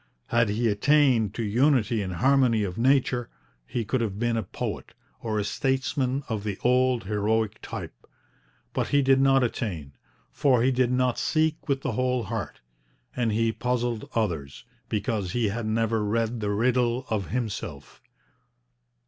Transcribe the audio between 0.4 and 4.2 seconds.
he attained to unity and harmony of nature, he could have